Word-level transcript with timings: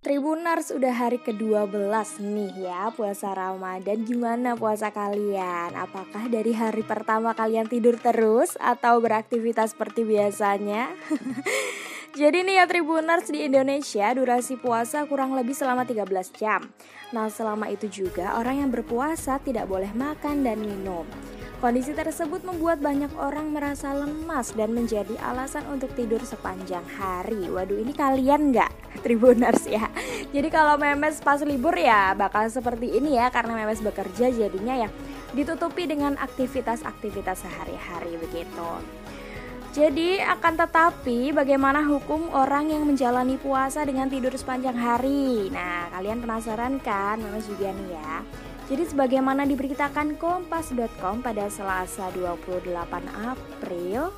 Tribuners 0.00 0.70
udah 0.70 0.94
hari 0.94 1.18
ke-12 1.18 2.22
nih 2.22 2.70
ya 2.70 2.94
puasa 2.94 3.34
Ramadan 3.34 4.06
Gimana 4.06 4.54
puasa 4.54 4.94
kalian? 4.94 5.74
Apakah 5.74 6.30
dari 6.30 6.54
hari 6.54 6.86
pertama 6.86 7.34
kalian 7.34 7.66
tidur 7.66 7.98
terus 7.98 8.54
atau 8.62 9.02
beraktivitas 9.02 9.74
seperti 9.74 10.06
biasanya? 10.06 10.94
Jadi 12.20 12.42
nih 12.42 12.58
ya 12.58 12.64
Tribuners 12.66 13.30
di 13.30 13.46
Indonesia 13.46 14.10
durasi 14.10 14.58
puasa 14.58 15.06
kurang 15.06 15.34
lebih 15.38 15.54
selama 15.54 15.86
13 15.86 16.06
jam 16.34 16.66
Nah 17.14 17.30
selama 17.30 17.70
itu 17.70 17.86
juga 17.86 18.34
orang 18.38 18.66
yang 18.66 18.70
berpuasa 18.74 19.38
tidak 19.42 19.70
boleh 19.70 19.90
makan 19.94 20.42
dan 20.42 20.58
minum 20.58 21.06
Kondisi 21.60 21.92
tersebut 21.92 22.40
membuat 22.40 22.80
banyak 22.80 23.12
orang 23.20 23.52
merasa 23.52 23.92
lemas 23.92 24.56
dan 24.56 24.72
menjadi 24.72 25.12
alasan 25.20 25.60
untuk 25.68 25.92
tidur 25.92 26.16
sepanjang 26.24 26.80
hari. 26.96 27.52
Waduh, 27.52 27.84
ini 27.84 27.92
kalian 27.92 28.48
nggak 28.48 28.72
Tribuners 29.04 29.68
ya? 29.68 29.84
Jadi 30.32 30.48
kalau 30.48 30.80
memes 30.80 31.20
pas 31.20 31.36
libur 31.44 31.76
ya 31.76 32.16
bakal 32.16 32.48
seperti 32.48 32.96
ini 32.96 33.20
ya 33.20 33.28
karena 33.28 33.60
memes 33.60 33.84
bekerja 33.84 34.32
jadinya 34.32 34.72
ya 34.72 34.88
ditutupi 35.36 35.84
dengan 35.84 36.16
aktivitas-aktivitas 36.16 37.44
sehari-hari 37.44 38.16
begitu. 38.16 38.70
Jadi 39.76 40.16
akan 40.16 40.64
tetapi 40.64 41.36
bagaimana 41.36 41.84
hukum 41.84 42.32
orang 42.32 42.72
yang 42.72 42.88
menjalani 42.88 43.36
puasa 43.36 43.84
dengan 43.84 44.08
tidur 44.08 44.32
sepanjang 44.32 44.80
hari? 44.80 45.52
Nah, 45.52 45.92
kalian 45.92 46.24
penasaran 46.24 46.80
kan? 46.80 47.20
Memes 47.20 47.44
juga 47.44 47.68
nih 47.68 48.00
ya. 48.00 48.14
Jadi 48.70 48.86
sebagaimana 48.86 49.42
diberitakan 49.50 50.14
kompas.com 50.14 51.26
pada 51.26 51.50
Selasa 51.50 52.06
28 52.14 52.70
April 53.18 54.14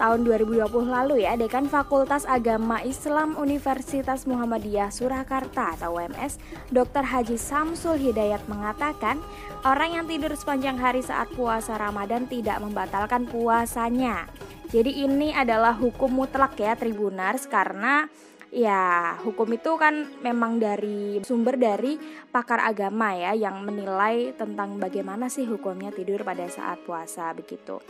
tahun 0.00 0.24
2020 0.24 0.64
lalu 0.88 1.28
ya, 1.28 1.36
Dekan 1.36 1.68
Fakultas 1.68 2.24
Agama 2.24 2.80
Islam 2.80 3.36
Universitas 3.36 4.24
Muhammadiyah 4.24 4.88
Surakarta 4.88 5.76
atau 5.76 6.00
UMS, 6.00 6.40
Dr. 6.72 7.04
Haji 7.04 7.36
Samsul 7.36 8.00
Hidayat 8.00 8.44
mengatakan, 8.48 9.20
orang 9.64 10.00
yang 10.00 10.04
tidur 10.08 10.32
sepanjang 10.32 10.80
hari 10.80 11.04
saat 11.04 11.28
puasa 11.36 11.76
Ramadan 11.76 12.24
tidak 12.28 12.60
membatalkan 12.64 13.28
puasanya. 13.28 14.24
Jadi 14.72 15.04
ini 15.04 15.36
adalah 15.36 15.76
hukum 15.76 16.12
mutlak 16.12 16.56
ya 16.56 16.76
Tribunars 16.80 17.44
karena 17.44 18.08
Ya, 18.54 19.18
hukum 19.26 19.50
itu 19.50 19.74
kan 19.74 20.06
memang 20.22 20.62
dari 20.62 21.18
sumber 21.26 21.58
dari 21.58 21.98
pakar 22.30 22.62
agama 22.62 23.10
ya 23.10 23.34
yang 23.34 23.66
menilai 23.66 24.32
tentang 24.38 24.78
bagaimana 24.78 25.26
sih 25.26 25.42
hukumnya 25.50 25.90
tidur 25.90 26.22
pada 26.22 26.46
saat 26.46 26.78
puasa 26.86 27.34
begitu. 27.34 27.82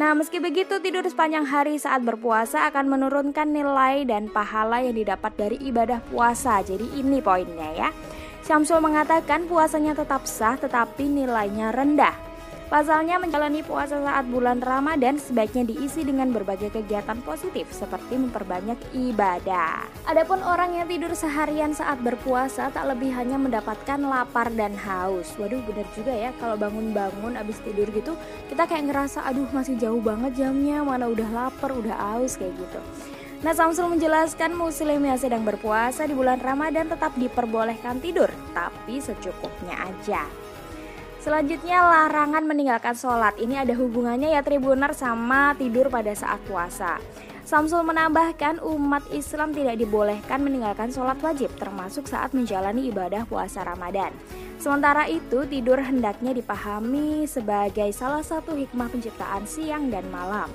Nah, 0.00 0.16
meski 0.16 0.40
begitu 0.40 0.80
tidur 0.80 1.04
sepanjang 1.04 1.48
hari 1.48 1.76
saat 1.76 2.04
berpuasa 2.04 2.68
akan 2.72 2.86
menurunkan 2.88 3.52
nilai 3.52 4.04
dan 4.08 4.32
pahala 4.32 4.80
yang 4.84 4.96
didapat 4.96 5.32
dari 5.36 5.56
ibadah 5.64 6.00
puasa. 6.08 6.60
Jadi 6.64 6.88
ini 6.96 7.20
poinnya 7.20 7.70
ya. 7.76 7.88
Syamsul 8.44 8.80
mengatakan 8.80 9.44
puasanya 9.44 9.92
tetap 9.92 10.24
sah 10.24 10.56
tetapi 10.56 11.04
nilainya 11.04 11.68
rendah. 11.68 12.27
Pasalnya 12.68 13.16
menjalani 13.16 13.64
puasa 13.64 13.96
saat 13.96 14.28
bulan 14.28 14.60
Ramadan 14.60 15.16
sebaiknya 15.16 15.64
diisi 15.64 16.04
dengan 16.04 16.28
berbagai 16.28 16.68
kegiatan 16.68 17.16
positif 17.24 17.64
seperti 17.72 18.20
memperbanyak 18.20 18.76
ibadah. 18.92 19.88
Adapun 20.04 20.44
orang 20.44 20.76
yang 20.76 20.84
tidur 20.84 21.16
seharian 21.16 21.72
saat 21.72 21.96
berpuasa 22.04 22.68
tak 22.68 22.84
lebih 22.92 23.08
hanya 23.16 23.40
mendapatkan 23.40 23.96
lapar 24.04 24.52
dan 24.52 24.76
haus. 24.76 25.32
Waduh 25.40 25.64
benar 25.64 25.88
juga 25.96 26.12
ya 26.12 26.28
kalau 26.36 26.60
bangun-bangun 26.60 27.40
abis 27.40 27.56
tidur 27.64 27.88
gitu 27.88 28.12
kita 28.52 28.68
kayak 28.68 28.92
ngerasa 28.92 29.24
aduh 29.24 29.48
masih 29.48 29.80
jauh 29.80 30.04
banget 30.04 30.36
jamnya 30.36 30.84
mana 30.84 31.08
udah 31.08 31.28
lapar 31.32 31.72
udah 31.72 31.96
haus 31.96 32.36
kayak 32.36 32.52
gitu. 32.52 32.80
Nah 33.48 33.56
Samsul 33.56 33.88
menjelaskan 33.96 34.52
muslim 34.52 35.08
yang 35.08 35.16
sedang 35.16 35.40
berpuasa 35.40 36.04
di 36.04 36.12
bulan 36.12 36.36
Ramadan 36.36 36.92
tetap 36.92 37.16
diperbolehkan 37.16 37.96
tidur 38.04 38.28
tapi 38.52 39.00
secukupnya 39.00 39.88
aja. 39.88 40.47
Selanjutnya 41.18 41.82
larangan 41.82 42.46
meninggalkan 42.46 42.94
sholat 42.94 43.34
Ini 43.42 43.66
ada 43.66 43.74
hubungannya 43.74 44.38
ya 44.38 44.42
tribuner 44.46 44.94
sama 44.94 45.52
tidur 45.58 45.90
pada 45.90 46.14
saat 46.14 46.38
puasa 46.46 47.02
Samsul 47.48 47.80
menambahkan 47.80 48.60
umat 48.60 49.08
Islam 49.08 49.56
tidak 49.56 49.80
dibolehkan 49.80 50.44
meninggalkan 50.44 50.92
sholat 50.92 51.16
wajib 51.24 51.48
termasuk 51.56 52.04
saat 52.04 52.36
menjalani 52.36 52.92
ibadah 52.92 53.24
puasa 53.24 53.64
Ramadan. 53.64 54.12
Sementara 54.60 55.08
itu 55.08 55.48
tidur 55.48 55.80
hendaknya 55.80 56.36
dipahami 56.36 57.24
sebagai 57.24 57.88
salah 57.96 58.20
satu 58.20 58.52
hikmah 58.52 58.92
penciptaan 58.92 59.48
siang 59.48 59.88
dan 59.88 60.04
malam. 60.12 60.52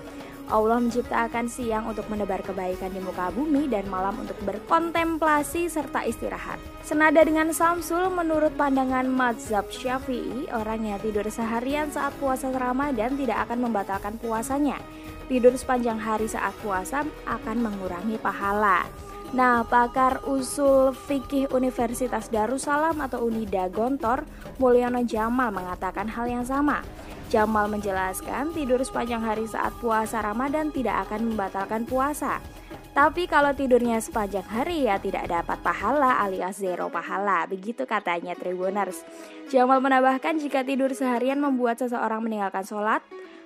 Allah 0.51 0.79
menciptakan 0.81 1.47
siang 1.47 1.87
untuk 1.87 2.07
menebar 2.11 2.43
kebaikan 2.43 2.91
di 2.91 2.99
muka 2.99 3.31
bumi 3.31 3.71
dan 3.71 3.87
malam 3.87 4.19
untuk 4.19 4.35
berkontemplasi 4.43 5.71
serta 5.71 6.03
istirahat. 6.03 6.59
Senada 6.83 7.23
dengan 7.23 7.55
Samsul, 7.55 8.11
menurut 8.11 8.51
pandangan 8.59 9.07
mazhab 9.07 9.71
Syafi'i, 9.71 10.51
orang 10.51 10.83
yang 10.83 10.99
tidur 10.99 11.23
seharian 11.31 11.87
saat 11.87 12.11
puasa 12.19 12.51
Ramadan 12.51 13.15
tidak 13.15 13.47
akan 13.47 13.71
membatalkan 13.71 14.19
puasanya. 14.19 14.75
Tidur 15.31 15.55
sepanjang 15.55 15.97
hari 15.97 16.27
saat 16.27 16.51
puasa 16.59 17.07
akan 17.23 17.57
mengurangi 17.63 18.19
pahala. 18.19 18.83
Nah, 19.33 19.65
pakar 19.65 20.21
usul 20.29 20.93
fikih 20.93 21.49
Universitas 21.49 22.29
Darussalam 22.29 23.01
atau 23.01 23.25
Unida 23.25 23.65
Gontor, 23.65 24.29
Mulyono 24.61 25.01
Jamal 25.09 25.49
mengatakan 25.49 26.05
hal 26.05 26.29
yang 26.29 26.45
sama. 26.45 26.85
Jamal 27.33 27.65
menjelaskan 27.65 28.53
tidur 28.53 28.77
sepanjang 28.85 29.25
hari 29.25 29.49
saat 29.49 29.73
puasa 29.81 30.21
Ramadan 30.21 30.69
tidak 30.69 31.09
akan 31.09 31.33
membatalkan 31.33 31.81
puasa. 31.81 32.37
Tapi 32.93 33.25
kalau 33.25 33.49
tidurnya 33.57 33.97
sepanjang 33.97 34.45
hari 34.45 34.85
ya 34.85 35.01
tidak 35.01 35.25
dapat 35.25 35.57
pahala 35.65 36.21
alias 36.21 36.61
zero 36.61 36.93
pahala. 36.93 37.49
Begitu 37.49 37.89
katanya 37.89 38.37
Tribuners. 38.37 39.01
Jamal 39.49 39.81
menambahkan 39.81 40.37
jika 40.37 40.61
tidur 40.61 40.93
seharian 40.93 41.41
membuat 41.41 41.81
seseorang 41.81 42.21
meninggalkan 42.21 42.69
sholat, 42.69 43.01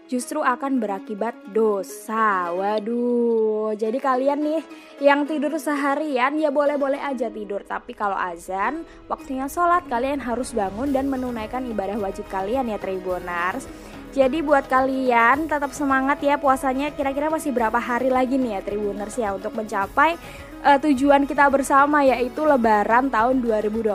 justru 0.08 0.40
akan 0.40 0.80
berakibat 0.80 1.36
dosa. 1.52 2.52
Waduh, 2.56 3.76
jadi 3.76 4.00
kalian 4.00 4.40
nih 4.42 4.64
yang 5.04 5.28
tidur 5.28 5.54
seharian 5.60 6.40
ya 6.40 6.50
boleh-boleh 6.50 6.98
aja 6.98 7.28
tidur, 7.28 7.62
tapi 7.68 7.94
kalau 7.94 8.16
azan 8.16 8.88
waktunya 9.12 9.46
sholat 9.46 9.86
kalian 9.86 10.24
harus 10.24 10.56
bangun 10.56 10.90
dan 10.96 11.12
menunaikan 11.12 11.68
ibadah 11.68 12.00
wajib 12.00 12.26
kalian 12.32 12.72
ya 12.72 12.80
Tribunars. 12.80 13.68
Jadi 14.16 14.42
buat 14.42 14.66
kalian 14.66 15.46
tetap 15.46 15.76
semangat 15.76 16.18
ya 16.26 16.42
puasanya. 16.42 16.90
Kira-kira 16.96 17.30
masih 17.30 17.54
berapa 17.54 17.78
hari 17.78 18.10
lagi 18.10 18.40
nih 18.40 18.58
ya 18.58 18.62
Tribuners 18.66 19.14
ya 19.14 19.36
untuk 19.36 19.54
mencapai 19.54 20.18
uh, 20.66 20.80
tujuan 20.82 21.30
kita 21.30 21.46
bersama 21.54 22.02
yaitu 22.02 22.42
Lebaran 22.42 23.14
tahun 23.14 23.44
2022. 23.46 23.94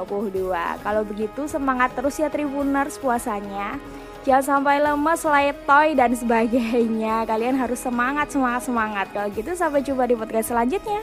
Kalau 0.84 1.02
begitu 1.02 1.48
semangat 1.50 1.96
terus 1.98 2.20
ya 2.20 2.30
Tribuners 2.30 3.00
puasanya. 3.02 3.80
Jangan 4.22 4.62
sampai 4.62 4.78
lemes, 4.78 5.18
letoy 5.26 5.98
dan 5.98 6.14
sebagainya. 6.14 7.26
Kalian 7.26 7.58
harus 7.58 7.82
semangat, 7.82 8.30
semangat, 8.30 8.62
semangat. 8.62 9.06
Kalau 9.10 9.26
gitu 9.34 9.50
sampai 9.58 9.82
jumpa 9.82 10.06
di 10.06 10.14
podcast 10.14 10.54
selanjutnya. 10.54 11.02